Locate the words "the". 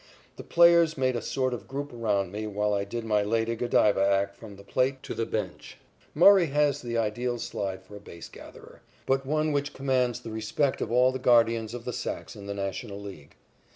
0.37-0.43, 4.55-4.63, 5.13-5.27, 6.81-6.97, 10.21-10.31, 11.11-11.19, 11.85-11.93, 12.47-12.55